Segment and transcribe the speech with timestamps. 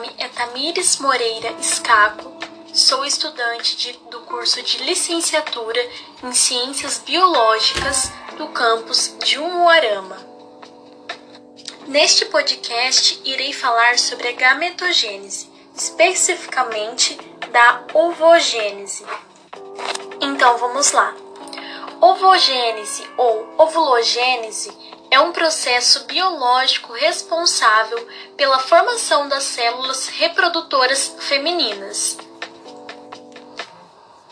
[0.00, 2.32] nome é Tamires Moreira Escaco,
[2.72, 5.78] sou estudante de, do curso de licenciatura
[6.22, 10.16] em Ciências Biológicas do campus de Umuarama.
[11.86, 17.18] Neste podcast, irei falar sobre a gametogênese, especificamente
[17.52, 19.04] da ovogênese.
[20.18, 21.14] Então vamos lá.
[22.00, 24.74] Ovogênese ou ovulogênese
[25.10, 28.06] é um processo biológico responsável
[28.36, 32.16] pela formação das células reprodutoras femininas.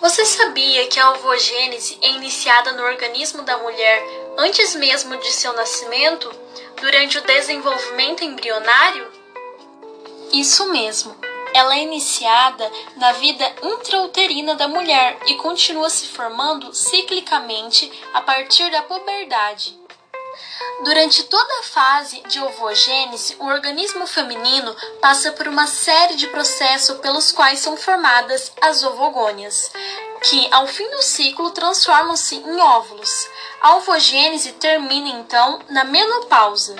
[0.00, 4.00] Você sabia que a ovogênese é iniciada no organismo da mulher
[4.38, 6.32] antes mesmo de seu nascimento,
[6.80, 9.10] durante o desenvolvimento embrionário?
[10.32, 11.16] Isso mesmo.
[11.52, 18.70] Ela é iniciada na vida intrauterina da mulher e continua se formando ciclicamente a partir
[18.70, 19.76] da puberdade.
[20.84, 26.98] Durante toda a fase de ovogênese, o organismo feminino passa por uma série de processos
[26.98, 29.72] pelos quais são formadas as ovogônias,
[30.22, 33.28] que, ao fim do ciclo, transformam-se em óvulos.
[33.60, 36.76] A ovogênese termina então na menopausa.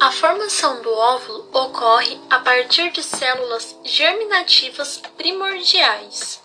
[0.00, 6.42] A formação do óvulo ocorre a partir de células germinativas primordiais.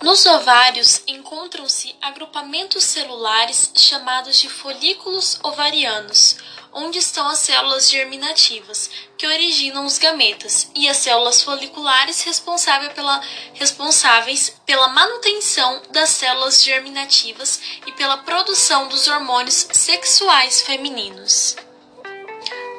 [0.00, 6.36] Nos ovários encontram-se agrupamentos celulares chamados de folículos ovarianos,
[6.72, 13.20] onde estão as células germinativas, que originam os gametas, e as células foliculares responsáveis pela,
[13.54, 21.56] responsáveis pela manutenção das células germinativas e pela produção dos hormônios sexuais femininos.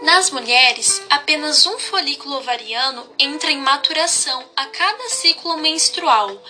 [0.02, 6.42] Nas mulheres, apenas um folículo ovariano entra em maturação a cada ciclo menstrual,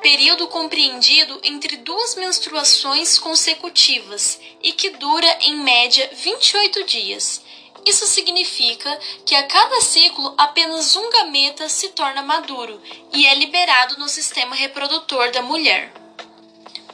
[0.00, 7.42] período compreendido entre duas menstruações consecutivas e que dura em média 28 dias.
[7.84, 12.80] Isso significa que a cada ciclo apenas um gameta se torna maduro
[13.12, 16.01] e é liberado no sistema reprodutor da mulher.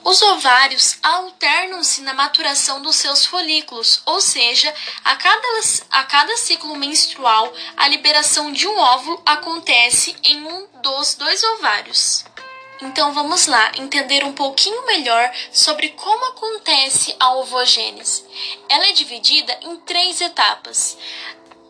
[0.05, 4.73] Os ovários alternam-se na maturação dos seus folículos, ou seja,
[5.05, 5.49] a cada,
[5.91, 12.25] a cada ciclo menstrual, a liberação de um óvulo acontece em um dos dois ovários.
[12.81, 18.25] Então vamos lá entender um pouquinho melhor sobre como acontece a ovogênese.
[18.69, 20.97] Ela é dividida em três etapas.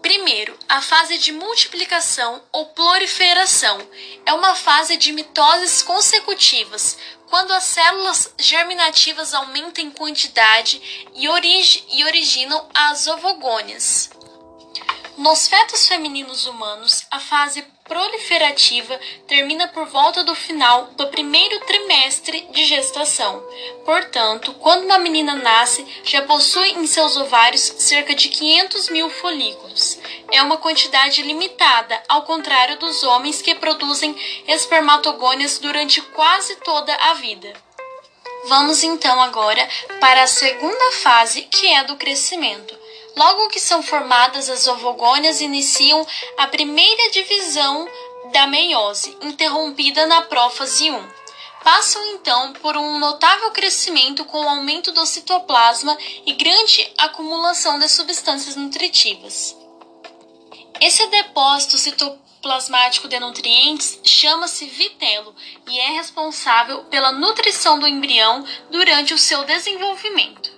[0.03, 3.79] Primeiro, a fase de multiplicação ou proliferação
[4.25, 6.97] é uma fase de mitoses consecutivas,
[7.29, 14.11] quando as células germinativas aumentam em quantidade e, orig e originam as ovogônias.
[15.17, 22.47] Nos fetos femininos humanos, a fase proliferativa termina por volta do final do primeiro trimestre
[22.53, 23.43] de gestação.
[23.85, 29.99] Portanto, quando uma menina nasce, já possui em seus ovários cerca de 500 mil folículos.
[30.31, 34.15] É uma quantidade limitada, ao contrário dos homens que produzem
[34.47, 37.53] espermatogônias durante quase toda a vida.
[38.45, 39.69] Vamos então agora
[40.01, 42.88] para a segunda fase, que é do crescimento.
[43.19, 46.07] Logo que são formadas as ovogônias, iniciam
[46.37, 47.89] a primeira divisão
[48.33, 51.09] da meiose, interrompida na prófase 1.
[51.65, 57.89] Passam então por um notável crescimento com o aumento do citoplasma e grande acumulação de
[57.89, 59.57] substâncias nutritivas.
[60.81, 65.35] Esse depósito citoplasmático de nutrientes chama-se vitelo
[65.67, 70.58] e é responsável pela nutrição do embrião durante o seu desenvolvimento.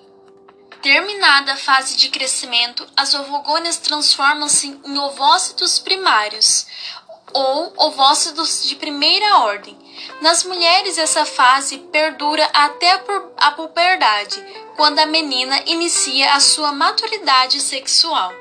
[0.83, 6.67] Terminada a fase de crescimento, as ovogônias transformam-se em ovócitos primários
[7.35, 9.77] ou ovócitos de primeira ordem.
[10.23, 12.99] Nas mulheres, essa fase perdura até
[13.37, 14.43] a puberdade,
[14.75, 18.33] quando a menina inicia a sua maturidade sexual.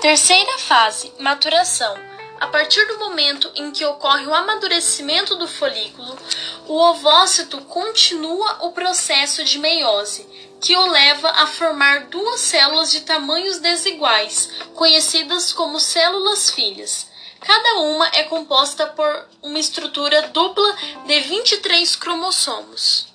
[0.00, 2.13] Terceira fase, maturação.
[2.40, 6.18] A partir do momento em que ocorre o amadurecimento do folículo,
[6.66, 10.26] o ovócito continua o processo de meiose,
[10.60, 17.06] que o leva a formar duas células de tamanhos desiguais, conhecidas como células filhas.
[17.40, 20.76] Cada uma é composta por uma estrutura dupla
[21.06, 23.13] de 23 cromossomos.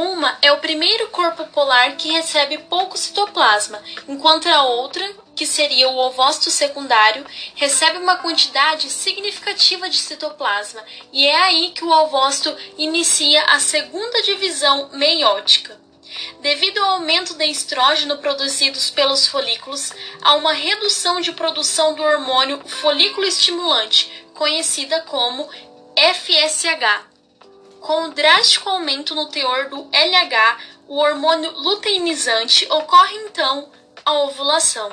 [0.00, 5.04] Uma é o primeiro corpo polar que recebe pouco citoplasma, enquanto a outra,
[5.34, 11.82] que seria o ovócito secundário, recebe uma quantidade significativa de citoplasma, e é aí que
[11.82, 15.76] o ovócito inicia a segunda divisão meiótica.
[16.40, 19.90] Devido ao aumento de estrógeno produzidos pelos folículos,
[20.22, 25.50] há uma redução de produção do hormônio folículo estimulante, conhecida como
[25.96, 27.17] FSH.
[27.80, 30.58] Com o drástico aumento no teor do LH,
[30.88, 33.68] o hormônio luteinizante, ocorre então
[34.04, 34.90] a ovulação.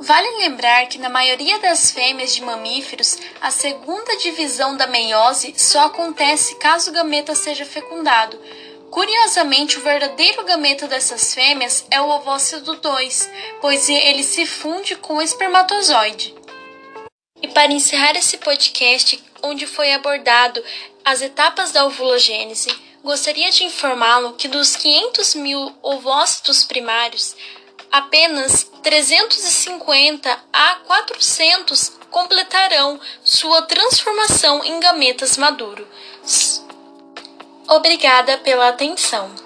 [0.00, 5.86] Vale lembrar que na maioria das fêmeas de mamíferos, a segunda divisão da meiose só
[5.86, 8.38] acontece caso o gameta seja fecundado.
[8.90, 13.30] Curiosamente, o verdadeiro gameta dessas fêmeas é o ovócito 2,
[13.60, 16.34] pois ele se funde com o espermatozoide.
[17.42, 20.62] E para encerrar esse podcast, onde foi abordado
[21.04, 27.36] as etapas da ovulogênese, gostaria de informá-lo que dos 500 mil ovócitos primários,
[27.92, 35.86] apenas 350 a 400 completarão sua transformação em gametas maduros.
[37.68, 39.43] Obrigada pela atenção.